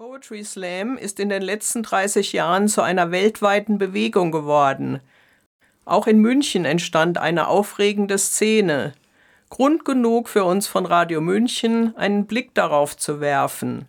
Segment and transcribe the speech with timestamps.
[0.00, 5.00] Poetry Slam ist in den letzten 30 Jahren zu einer weltweiten Bewegung geworden.
[5.84, 8.94] Auch in München entstand eine aufregende Szene.
[9.50, 13.84] Grund genug für uns von Radio München, einen Blick darauf zu werfen.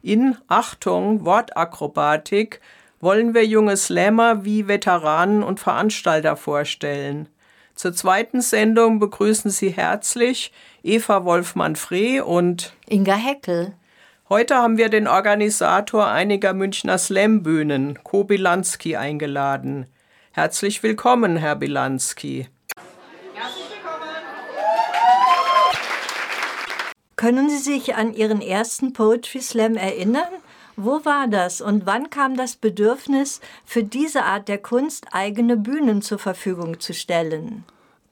[0.00, 2.62] In Achtung, Wortakrobatik
[3.00, 7.28] wollen wir junge Slammer wie Veteranen und Veranstalter vorstellen.
[7.74, 10.50] Zur zweiten Sendung begrüßen Sie herzlich
[10.82, 13.74] Eva Wolfmann-Freh und Inga Heckel.
[14.32, 19.84] Heute haben wir den Organisator einiger Münchner Slam-Bühnen, Ko Bilanski, eingeladen.
[20.30, 22.48] Herzlich willkommen, Herr Bilanski.
[23.34, 24.08] Herzlich willkommen.
[27.16, 30.32] Können Sie sich an Ihren ersten Poetry Slam erinnern?
[30.76, 36.00] Wo war das und wann kam das Bedürfnis, für diese Art der Kunst eigene Bühnen
[36.00, 37.64] zur Verfügung zu stellen?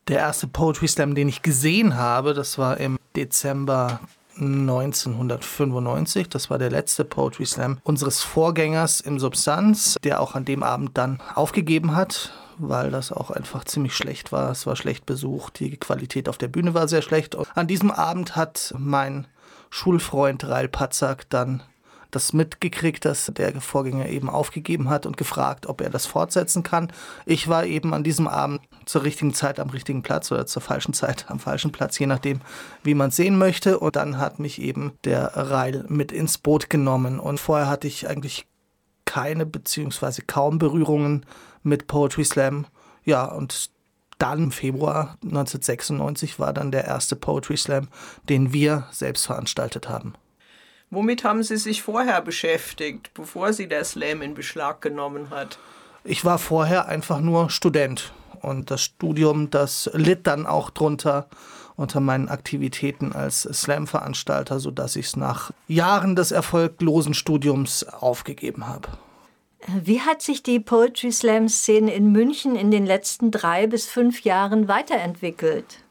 [0.09, 4.01] Der erste Poetry Slam, den ich gesehen habe, das war im Dezember
[4.41, 6.29] 1995.
[6.29, 10.97] Das war der letzte Poetry Slam unseres Vorgängers im Substanz, der auch an dem Abend
[10.99, 14.51] dann aufgegeben hat, weil das auch einfach ziemlich schlecht war.
[14.51, 17.35] Es war schlecht besucht, die Qualität auf der Bühne war sehr schlecht.
[17.35, 19.27] Und an diesem Abend hat mein
[19.71, 21.63] Schulfreund Rail Patzak dann
[22.11, 26.93] das mitgekriegt, dass der Vorgänger eben aufgegeben hat und gefragt, ob er das fortsetzen kann.
[27.27, 30.93] Ich war eben an diesem Abend zur richtigen Zeit am richtigen Platz oder zur falschen
[30.93, 32.41] Zeit am falschen Platz, je nachdem,
[32.83, 33.79] wie man sehen möchte.
[33.79, 37.21] Und dann hat mich eben der Reil mit ins Boot genommen.
[37.21, 38.47] Und vorher hatte ich eigentlich
[39.05, 41.27] keine beziehungsweise kaum Berührungen
[41.63, 42.67] mit Poetry Slam.
[43.05, 43.71] Ja, und
[44.19, 47.89] dann im Februar 1996 war dann der erste Poetry Slam,
[48.29, 50.15] den wir selbst veranstaltet haben.
[50.91, 55.59] Womit haben Sie sich vorher beschäftigt, bevor Sie der Slam in Beschlag genommen hat?
[56.03, 61.29] Ich war vorher einfach nur Student und das Studium, das litt dann auch drunter
[61.77, 68.89] unter meinen Aktivitäten als Slam-Veranstalter, sodass ich es nach Jahren des erfolglosen Studiums aufgegeben habe.
[69.67, 74.67] Wie hat sich die Poetry Slam-Szene in München in den letzten drei bis fünf Jahren
[74.67, 75.85] weiterentwickelt?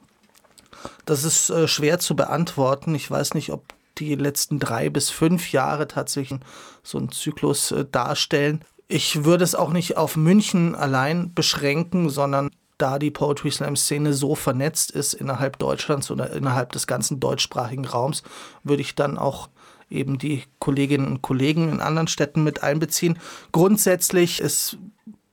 [1.06, 2.94] Das ist äh, schwer zu beantworten.
[2.96, 3.63] Ich weiß nicht, ob
[3.99, 6.39] die letzten drei bis fünf Jahre tatsächlich
[6.83, 8.63] so einen Zyklus äh, darstellen.
[8.87, 12.49] Ich würde es auch nicht auf München allein beschränken, sondern
[12.79, 17.85] da die Poetry Slam Szene so vernetzt ist innerhalb Deutschlands oder innerhalb des ganzen deutschsprachigen
[17.85, 18.23] Raums,
[18.63, 19.49] würde ich dann auch
[19.89, 23.19] eben die Kolleginnen und Kollegen in anderen Städten mit einbeziehen.
[23.51, 24.77] Grundsätzlich ist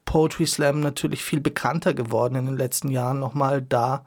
[0.04, 4.04] Poetry Slam natürlich viel bekannter geworden in den letzten Jahren nochmal, da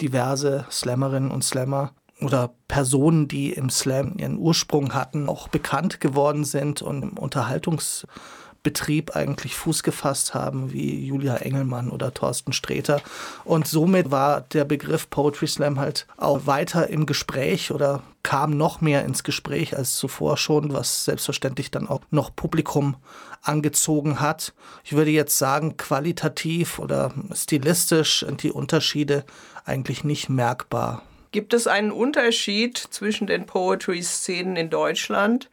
[0.00, 6.44] diverse Slammerinnen und Slammer oder Personen, die im Slam ihren Ursprung hatten, auch bekannt geworden
[6.44, 13.00] sind und im Unterhaltungsbetrieb eigentlich Fuß gefasst haben, wie Julia Engelmann oder Thorsten Sträter.
[13.44, 18.80] Und somit war der Begriff Poetry Slam halt auch weiter im Gespräch oder kam noch
[18.80, 22.96] mehr ins Gespräch als zuvor schon, was selbstverständlich dann auch noch Publikum
[23.42, 24.52] angezogen hat.
[24.82, 29.24] Ich würde jetzt sagen, qualitativ oder stilistisch sind die Unterschiede
[29.64, 31.02] eigentlich nicht merkbar.
[31.30, 35.50] Gibt es einen Unterschied zwischen den Poetry-Szenen in Deutschland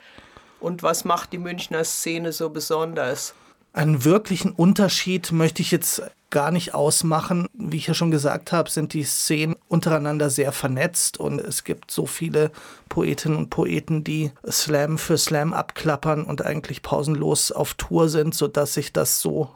[0.60, 3.34] und was macht die Münchner Szene so besonders?
[3.74, 7.48] Einen wirklichen Unterschied möchte ich jetzt gar nicht ausmachen.
[7.54, 11.92] Wie ich ja schon gesagt habe, sind die Szenen untereinander sehr vernetzt und es gibt
[11.92, 12.52] so viele
[12.88, 18.74] Poetinnen und Poeten, die Slam für Slam abklappern und eigentlich pausenlos auf Tour sind, sodass
[18.74, 19.50] sich das so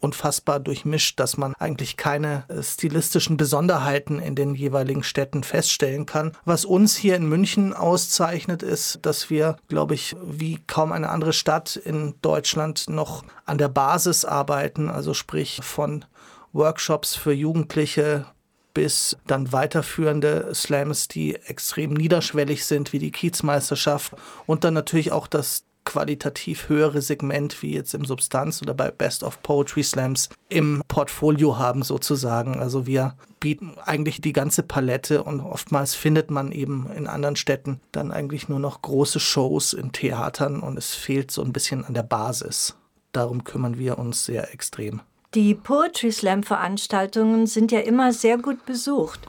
[0.00, 6.32] unfassbar durchmischt, dass man eigentlich keine äh, stilistischen Besonderheiten in den jeweiligen Städten feststellen kann.
[6.44, 11.32] Was uns hier in München auszeichnet, ist, dass wir, glaube ich, wie kaum eine andere
[11.32, 16.04] Stadt in Deutschland noch an der Basis arbeiten, also sprich von
[16.52, 18.26] Workshops für Jugendliche
[18.72, 24.12] bis dann weiterführende Slams, die extrem niederschwellig sind, wie die Kiezmeisterschaft
[24.46, 29.22] und dann natürlich auch das qualitativ höhere Segment wie jetzt im Substanz oder bei Best
[29.22, 32.60] of Poetry Slams im Portfolio haben sozusagen.
[32.60, 37.80] Also wir bieten eigentlich die ganze Palette und oftmals findet man eben in anderen Städten
[37.92, 41.94] dann eigentlich nur noch große Shows in Theatern und es fehlt so ein bisschen an
[41.94, 42.76] der Basis.
[43.12, 45.00] Darum kümmern wir uns sehr extrem.
[45.34, 49.20] Die Poetry Slam Veranstaltungen sind ja immer sehr gut besucht.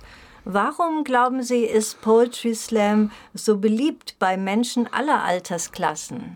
[0.43, 6.35] Warum glauben Sie, ist Poetry Slam so beliebt bei Menschen aller Altersklassen?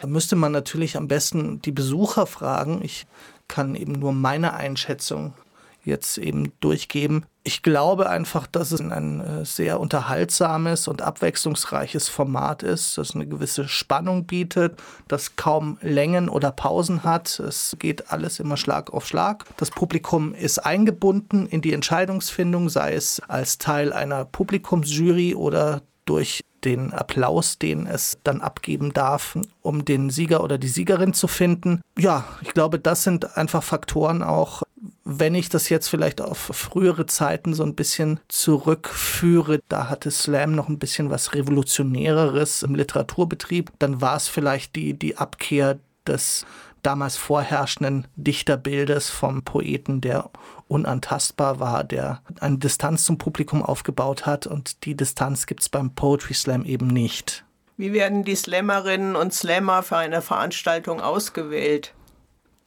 [0.00, 2.80] Da müsste man natürlich am besten die Besucher fragen.
[2.84, 3.06] Ich
[3.48, 5.34] kann eben nur meine Einschätzung
[5.88, 7.26] jetzt eben durchgeben.
[7.42, 13.26] Ich glaube einfach, dass es ein äh, sehr unterhaltsames und abwechslungsreiches Format ist, das eine
[13.26, 17.40] gewisse Spannung bietet, das kaum Längen oder Pausen hat.
[17.40, 19.44] Es geht alles immer Schlag auf Schlag.
[19.56, 26.42] Das Publikum ist eingebunden in die Entscheidungsfindung, sei es als Teil einer Publikumsjury oder durch
[26.64, 31.80] den Applaus, den es dann abgeben darf, um den Sieger oder die Siegerin zu finden.
[31.96, 34.62] Ja, ich glaube, das sind einfach Faktoren auch,
[35.10, 40.54] wenn ich das jetzt vielleicht auf frühere Zeiten so ein bisschen zurückführe, da hatte Slam
[40.54, 46.44] noch ein bisschen was Revolutionäreres im Literaturbetrieb, dann war es vielleicht die, die Abkehr des
[46.82, 50.28] damals vorherrschenden Dichterbildes vom Poeten, der
[50.68, 55.94] unantastbar war, der eine Distanz zum Publikum aufgebaut hat und die Distanz gibt es beim
[55.94, 57.46] Poetry Slam eben nicht.
[57.78, 61.94] Wie werden die Slammerinnen und Slammer für eine Veranstaltung ausgewählt?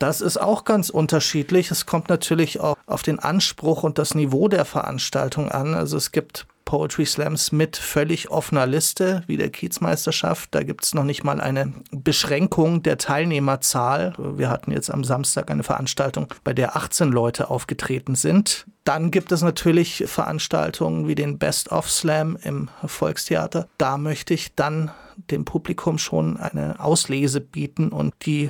[0.02, 1.70] Das ist auch ganz unterschiedlich.
[1.70, 5.76] Es kommt natürlich auch auf den Anspruch und das Niveau der Veranstaltung an.
[5.76, 10.56] Also es gibt Poetry Slams mit völlig offener Liste, wie der Kiezmeisterschaft.
[10.56, 14.16] Da gibt es noch nicht mal eine Beschränkung der Teilnehmerzahl.
[14.18, 18.66] Wir hatten jetzt am Samstag eine Veranstaltung, bei der 18 Leute aufgetreten sind.
[18.86, 23.68] Dann gibt es natürlich Veranstaltungen wie den Best of Slam im Volkstheater.
[23.78, 24.90] Da möchte ich dann
[25.30, 28.50] dem Publikum schon eine Auslese bieten und die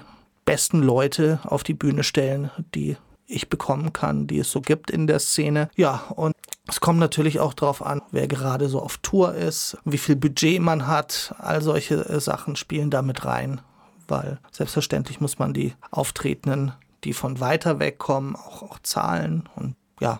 [0.52, 5.08] besten Leute auf die Bühne stellen, die ich bekommen kann, die es so gibt in
[5.08, 5.70] der Szene.
[5.78, 6.36] Ja, und
[6.68, 10.60] es kommt natürlich auch darauf an, wer gerade so auf Tour ist, wie viel Budget
[10.60, 11.34] man hat.
[11.38, 13.62] All solche äh, Sachen spielen damit rein,
[14.10, 16.74] weil selbstverständlich muss man die Auftretenden,
[17.06, 20.20] die von weiter weg kommen, auch, auch zahlen und ja.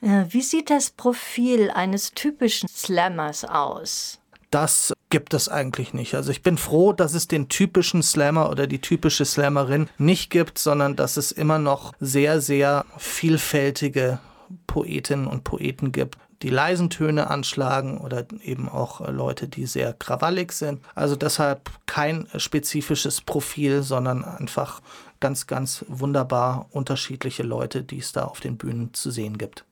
[0.00, 4.20] Äh, wie sieht das Profil eines typischen Slammers aus?
[4.52, 6.14] Das gibt es eigentlich nicht.
[6.14, 10.56] Also ich bin froh, dass es den typischen Slammer oder die typische Slammerin nicht gibt,
[10.56, 14.20] sondern dass es immer noch sehr, sehr vielfältige
[14.66, 19.92] Poetinnen und Poeten gibt, die leisen Töne anschlagen oder eben auch äh, Leute, die sehr
[19.92, 20.80] krawallig sind.
[20.94, 24.80] Also deshalb kein spezifisches Profil, sondern einfach
[25.20, 29.66] ganz, ganz wunderbar unterschiedliche Leute, die es da auf den Bühnen zu sehen gibt.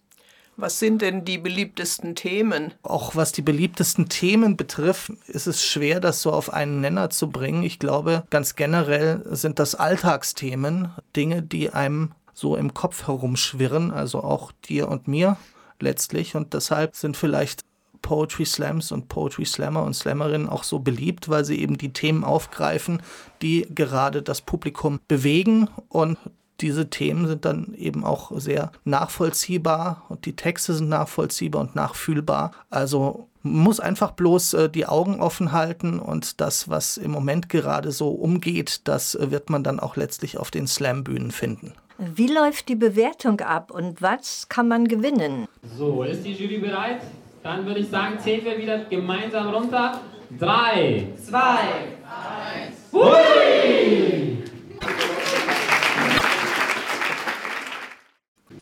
[0.56, 2.75] Was sind denn die beliebtesten Themen?
[2.82, 7.31] Auch was die beliebtesten Themen betrifft, ist es schwer, das so auf einen Nenner zu
[7.31, 7.62] bringen.
[7.62, 14.23] Ich glaube, ganz generell sind das Alltagsthemen, Dinge, die einem so im Kopf herumschwirren, also
[14.23, 15.37] auch dir und mir
[15.79, 16.37] letztlich.
[16.37, 17.64] Und deshalb sind vielleicht
[18.03, 22.25] Poetry Slams und Poetry Slammer und Slammerinnen auch so beliebt, weil sie eben die Themen
[22.25, 23.03] aufgreifen,
[23.43, 26.19] die gerade das Publikum bewegen und
[26.61, 32.53] diese Themen sind dann eben auch sehr nachvollziehbar und die Texte sind nachvollziehbar und nachfühlbar.
[32.71, 37.49] Also man muss einfach bloß äh, die Augen offen halten und das, was im Moment
[37.49, 41.73] gerade so umgeht, das äh, wird man dann auch letztlich auf den Slam-Bühnen finden.
[41.99, 45.47] Wie läuft die Bewertung ab und was kann man gewinnen?
[45.77, 47.03] So, ist die Jury bereit?
[47.43, 50.01] Dann würde ich sagen, zählen wir wieder gemeinsam runter.
[50.39, 51.59] Drei, zwei,
[52.05, 52.77] eins.
[52.93, 54.10] Hui!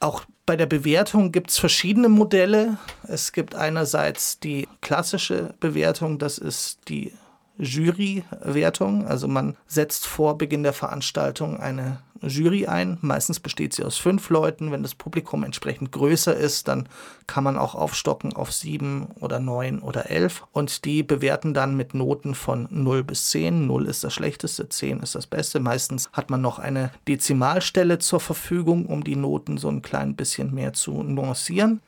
[0.00, 2.78] Auch bei der Bewertung gibt es verschiedene Modelle.
[3.06, 7.12] Es gibt einerseits die klassische Bewertung, das ist die
[7.58, 9.06] Jurywertung.
[9.06, 12.98] Also man setzt vor Beginn der Veranstaltung eine Jury ein.
[13.00, 14.72] Meistens besteht sie aus fünf Leuten.
[14.72, 16.88] Wenn das Publikum entsprechend größer ist, dann
[17.26, 20.44] kann man auch aufstocken auf sieben oder neun oder elf.
[20.52, 23.66] Und die bewerten dann mit Noten von 0 bis 10.
[23.66, 25.60] 0 ist das Schlechteste, 10 ist das Beste.
[25.60, 30.54] Meistens hat man noch eine Dezimalstelle zur Verfügung, um die Noten so ein klein bisschen
[30.54, 31.80] mehr zu nuancieren.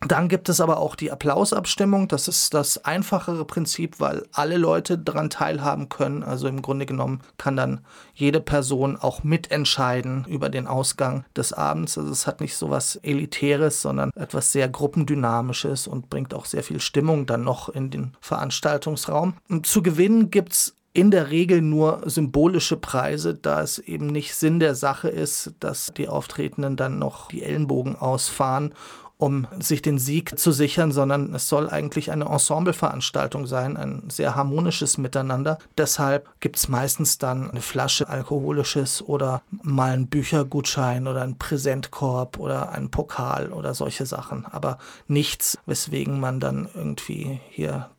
[0.00, 2.08] Dann gibt es aber auch die Applausabstimmung.
[2.08, 6.22] Das ist das einfachere Prinzip, weil alle Leute daran teilhaben können.
[6.22, 7.80] Also im Grunde genommen kann dann
[8.14, 11.96] jede Person auch mitentscheiden über den Ausgang des Abends.
[11.96, 16.62] Also es hat nicht so was Elitäres, sondern etwas sehr Gruppendynamisches und bringt auch sehr
[16.62, 19.34] viel Stimmung dann noch in den Veranstaltungsraum.
[19.48, 24.34] Und zu gewinnen gibt es in der Regel nur symbolische Preise, da es eben nicht
[24.34, 28.72] Sinn der Sache ist, dass die Auftretenden dann noch die Ellenbogen ausfahren
[29.18, 34.34] um sich den Sieg zu sichern, sondern es soll eigentlich eine Ensembleveranstaltung sein, ein sehr
[34.34, 35.58] harmonisches Miteinander.
[35.78, 42.38] Deshalb gibt es meistens dann eine Flasche alkoholisches oder mal einen Büchergutschein oder einen Präsentkorb
[42.38, 44.44] oder einen Pokal oder solche Sachen.
[44.44, 47.90] Aber nichts, weswegen man dann irgendwie hier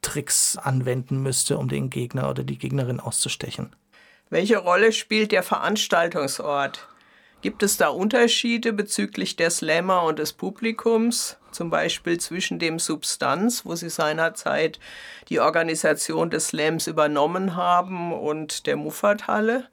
[0.00, 3.76] Tricks anwenden müsste, um den Gegner oder die Gegnerin auszustechen.
[4.30, 6.88] Welche Rolle spielt der Veranstaltungsort?
[7.42, 13.66] Gibt es da Unterschiede bezüglich der Slammer und des Publikums, zum Beispiel zwischen dem Substanz,
[13.66, 14.78] wo Sie seinerzeit
[15.28, 19.66] die Organisation des Slams übernommen haben, und der Muffathalle?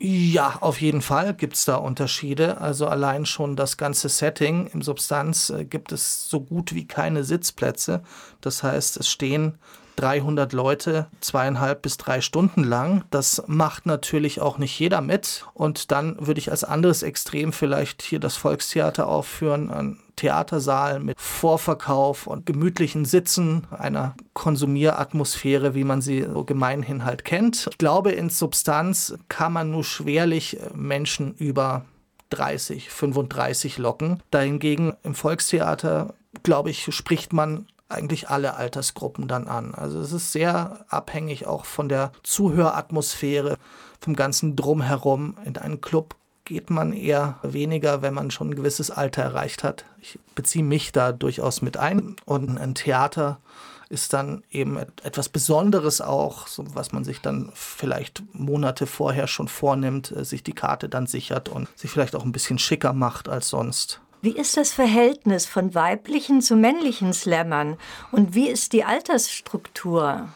[0.00, 2.60] Ja, auf jeden Fall gibt es da Unterschiede.
[2.60, 7.24] Also allein schon das ganze Setting im Substanz äh, gibt es so gut wie keine
[7.24, 8.02] Sitzplätze.
[8.40, 9.58] Das heißt, es stehen
[9.98, 13.04] 300 Leute zweieinhalb bis drei Stunden lang.
[13.10, 15.44] Das macht natürlich auch nicht jeder mit.
[15.54, 21.20] Und dann würde ich als anderes Extrem vielleicht hier das Volkstheater aufführen, ein Theatersaal mit
[21.20, 27.68] Vorverkauf und gemütlichen Sitzen, einer Konsumieratmosphäre, wie man sie so gemeinhin halt kennt.
[27.70, 31.84] Ich glaube, in Substanz kann man nur schwerlich Menschen über
[32.30, 34.22] 30, 35 locken.
[34.30, 39.74] Dahingegen im Volkstheater, glaube ich, spricht man eigentlich alle Altersgruppen dann an.
[39.74, 43.56] Also es ist sehr abhängig auch von der Zuhöratmosphäre,
[44.00, 45.36] vom ganzen Drumherum.
[45.44, 46.14] In einen Club
[46.44, 49.84] geht man eher weniger, wenn man schon ein gewisses Alter erreicht hat.
[50.00, 52.16] Ich beziehe mich da durchaus mit ein.
[52.24, 53.40] Und ein Theater
[53.88, 60.12] ist dann eben etwas Besonderes auch, was man sich dann vielleicht Monate vorher schon vornimmt,
[60.12, 63.48] äh, sich die Karte dann sichert und sich vielleicht auch ein bisschen schicker macht als
[63.48, 64.00] sonst.
[64.20, 67.76] Wie ist das Verhältnis von weiblichen zu männlichen Slammern
[68.10, 70.28] und wie ist die Altersstruktur?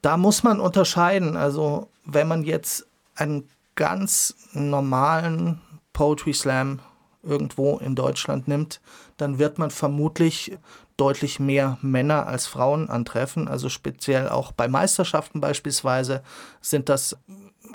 [0.00, 1.36] Da muss man unterscheiden.
[1.36, 5.60] Also wenn man jetzt einen ganz normalen
[5.92, 6.78] Poetry Slam
[7.24, 8.80] irgendwo in Deutschland nimmt,
[9.16, 10.56] dann wird man vermutlich
[10.96, 13.48] deutlich mehr Männer als Frauen antreffen.
[13.48, 16.22] Also speziell auch bei Meisterschaften beispielsweise
[16.60, 17.16] sind das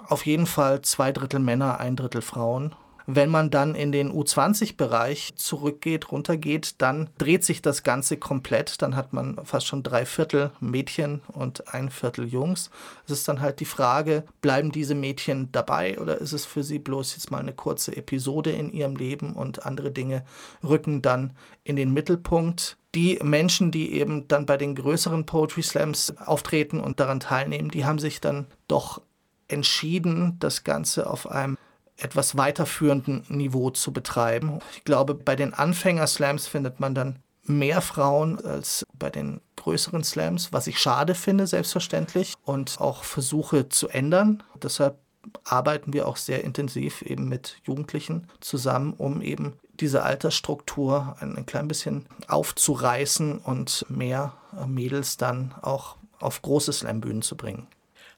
[0.08, 2.74] auf jeden Fall zwei Drittel Männer, ein Drittel Frauen.
[3.14, 8.82] Wenn man dann in den U20-Bereich zurückgeht, runtergeht, dann dreht sich das Ganze komplett.
[8.82, 12.70] Dann hat man fast schon drei Viertel Mädchen und ein Viertel Jungs.
[13.06, 16.80] Es ist dann halt die Frage, bleiben diese Mädchen dabei oder ist es für sie
[16.80, 20.24] bloß jetzt mal eine kurze Episode in ihrem Leben und andere Dinge
[20.64, 21.34] rücken dann
[21.66, 22.78] in den Mittelpunkt?
[22.94, 27.86] die Menschen, die eben dann bei den größeren Poetry Slams auftreten und daran teilnehmen, die
[27.86, 29.02] haben sich dann doch
[29.48, 31.58] entschieden, das Ganze auf einem
[31.98, 34.60] etwas weiterführenden Niveau zu betreiben.
[34.76, 40.54] Ich glaube, bei den Anfänger-Slams findet man dann mehr Frauen als bei den größeren Slams,
[40.54, 44.44] was ich schade finde, selbstverständlich, und auch versuche zu ändern.
[44.62, 44.98] Deshalb
[45.44, 51.46] arbeiten wir auch sehr intensiv eben mit Jugendlichen zusammen, um eben diese Altersstruktur ein, ein
[51.46, 54.34] klein bisschen aufzureißen und mehr
[54.68, 57.68] Mädels dann auch auf große Slambühnen zu bringen.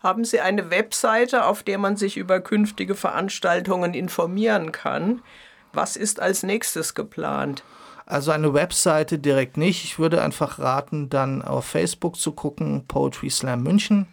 [0.04, 5.22] Haben Sie eine Webseite, auf der man sich über künftige Veranstaltungen informieren kann?
[5.72, 7.64] Was ist als nächstes geplant?
[8.06, 9.86] Also eine Webseite direkt nicht.
[9.86, 14.08] Ich würde einfach raten, dann auf Facebook zu gucken, Poetry Slam München.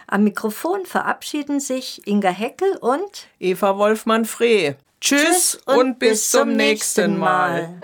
[0.07, 4.77] Am Mikrofon verabschieden sich Inga Heckel und Eva Wolfmann-Freh.
[4.99, 7.69] Tschüss, Tschüss und, und, bis zum nächsten Mal.
[7.69, 7.81] mal.